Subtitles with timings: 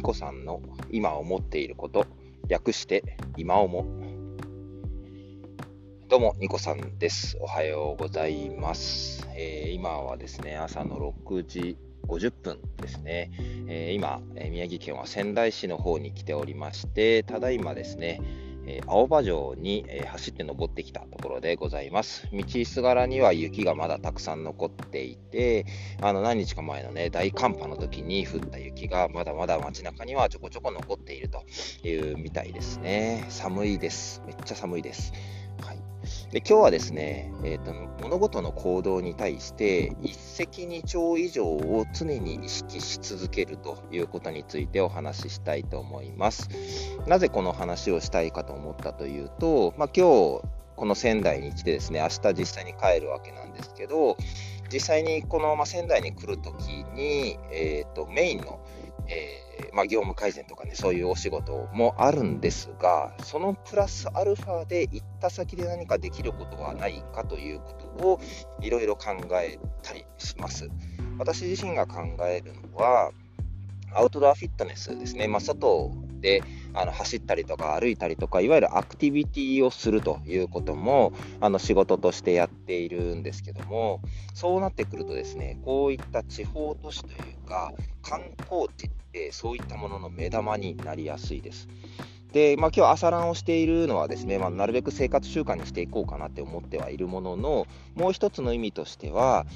[0.00, 2.06] ニコさんの今思っていること、
[2.48, 3.84] 略して今思。
[6.08, 7.36] どうも、ニコさんです。
[7.38, 9.28] おはようございます。
[9.36, 11.76] えー、今はですね、朝の6時
[12.08, 13.30] 50分ですね。
[13.68, 18.22] えー、今、宮城県は仙台市の方に来ておりまして、ただいまですね、
[18.66, 22.28] え青葉城に、え走って登ってきたところでございます。
[22.32, 25.66] 道すがらには雪がまだたくさん残っていて、
[26.00, 31.44] あの何日か前のね、大寒波の時に降った雪がまだまだ街中にはちょこちょこ残っていると
[31.86, 33.24] いうみたいですね。
[33.28, 34.22] 寒いです。
[34.26, 35.12] めっちゃ寒いです。
[36.30, 37.72] で今日はですね、えーと、
[38.04, 46.48] 物事の行動に対して一石二鳥以上を常に意識し続けるということについてお話ししたいと思います。
[47.08, 50.42] なぜこの話をしたいかと思ったというと、まあ、今日
[50.76, 54.16] この仙台に来てですね、明日実際に帰るわけなんですけど、
[54.72, 58.60] 実際にこの、まあ、仙台に来るときに、えーと、メインの、
[59.10, 68.20] えー、まあ、業務改善とかね、そういうお仕事もあるんですが、そのプラスアルファで行った先で何かできることはないかということを
[68.60, 70.68] いろいろ考えたりします。
[71.18, 73.10] 私自身が考えるのは、
[73.92, 76.42] アウトドアフィットネスですね、まあ、外で
[76.74, 84.00] あの走ったりとか歩いたりとかいわゆるアクティビティをするということもあの仕事としてやっているんですけども
[84.34, 91.68] そうなってくるとですねこういった地方都市というか観光地ってそういったものの目玉になりやすいです。
[92.32, 99.46] で、まあ、今日朝ランをしているのはですね、まあ、なるべく生活習慣にしていこうかなって思ってはいるものの、もう一つの意味としては、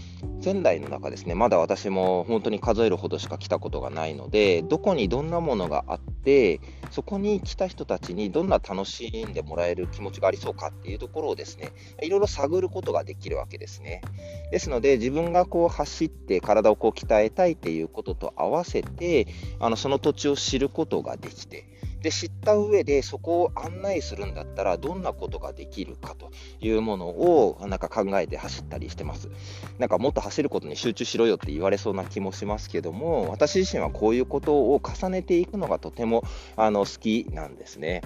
[0.40, 11.70] 仙台の中ですね、まだ私も本当に数えるほどしか来たことがないので、どこにどんなものがあって、そこに来た人たちにどんな楽しんでもらえる気持ちがありそうかっていうところをですね、
[12.02, 14.02] いろいろ探ることができるわけですね。
[14.50, 19.28] ですので、自分がこう走って体をこう鍛えたいっていうことと合わせて、
[19.60, 21.66] あのその土地を知ることができて、
[22.04, 29.30] で知った上でそこを案内するんだったらどんなことができるかというものをなんか考えて走ったりしてます。
[29.78, 36.24] なんかもっと走ることに集中しろよって言われそうな気もしますけども私自身はこういうことを重ねていくのがとても
[36.56, 38.02] あの好きなんですね。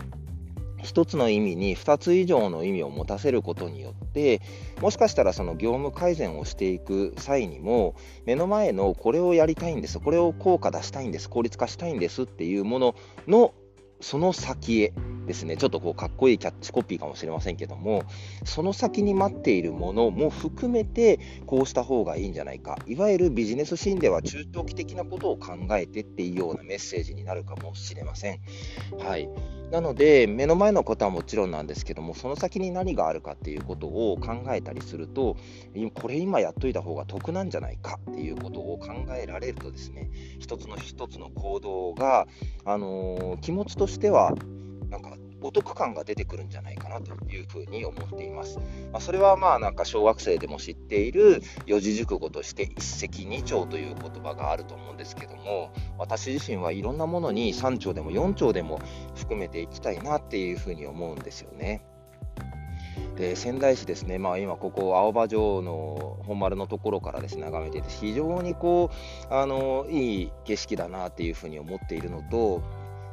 [0.84, 4.40] 1つの意味に2つ以上の意味を持たせることによって
[4.80, 12.94] もしかしたらその業務改善をしていく際にも目の前のこれをやりたいんですこれを効果出したいんです効率化したいんですっていうもの
[13.26, 13.54] の
[14.00, 14.92] その先へ。
[15.28, 18.02] ですね、ちょっとこうかっこいいキャッチコピーかもしれませんけども、
[18.44, 28.40] その先に待っているものも含めて、こうした方がいいんじゃないか、いわゆるビジネスシーンでは中長期的なことを考えてっていうようなメッセージになるかもしれません。
[28.98, 29.28] はい
[29.70, 35.36] なので、目の前のことはもちろんなんですけども、その先に何があるかっていうことを考えたりすると、
[35.92, 42.26] これ今やっといた方が得なんじゃないかっていうことを考えられるとですね、一つの一つの行動が、
[42.64, 44.34] あのー、気持ちとしては、
[44.90, 48.58] なんかお得感が出てくるんじゃないかなというふうに思っています。
[48.92, 58.80] まあ、それはまあなんか小学生でも知っている四字熟語として一石二鳥という言葉があると思うんですけども私自身はいろんなものに3鳥でも4鳥でも
[59.14, 61.84] 含めていきたいなっていうふうに思うんですよね。
[63.18, 68.90] で仙台市ですね、まあ、今、ここ青葉城の本丸のところからです、ね、眺めていて、非常にこ
[69.28, 72.62] うあのいい景色だなっていうふうに思っているのと、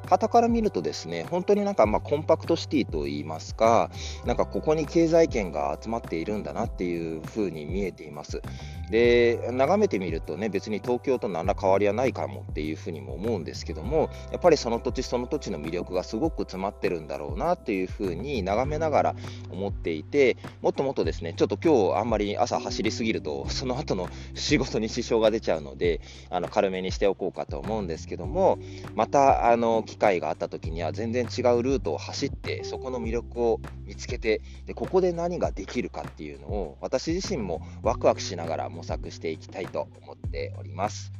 [0.05, 3.89] 旗から見るとですね、本当になんかまコンパクトシティといいますか、
[4.25, 8.41] なんかここに経済圏が集まっているんだなっていうふうに見えています。
[8.89, 19.15] で、眺めてみるとね、別に東京と何ら変わりはないかもっていうふうにも思うんですけども、やっぱりその土地その土地の魅力がすごく詰まってるんだろうなっていうふうに眺めながら
[19.49, 28.59] 思っていて、もっともっとですね、ちょっと今日あんまり朝走りすぎると、その後の仕事に支障が出ちゃうので、あの軽めにしておこうかと思うんですけども、
[28.93, 41.13] また、あの、機会があった時には全然違うルートを走ってそこの魅力を見つけてでここで何ができるかっていうのを私自身もワクワクしながら模索していきたいと思っております。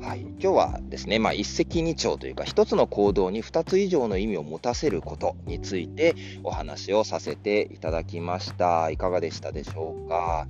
[0.00, 8.90] はい、今日はですね、まあ、一石二鳥というか、一つの行動に2つ以上の意味を持たせることについてお話をさせていただきました。
[8.90, 10.48] いかがでしたでしょうか？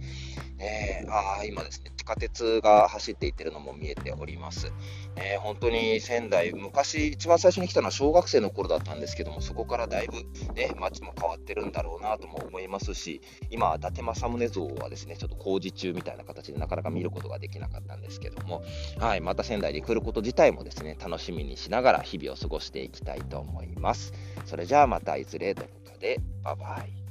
[0.58, 4.72] えー、あ今ですね、地下鉄が走っていってるのも見えております。
[5.16, 10.14] えー、本当に仙台、昔、一番最初に来たのは小学生の頃だったんですけども、そこからだいぶ、
[10.54, 13.20] ね、街も変わってるんだろうなとも思いますし、
[13.50, 18.62] 今、伊達政宗像はですね、ちょっと工事中みたいな形でなかなか見ることができなかったんですけども、
[18.98, 24.12] はい、また仙台に来ること自体もですね、楽しみにしながら日々を過ごしていきたいと思います。
[24.44, 27.07] それじゃあまたいずれどこかで、バイバイ。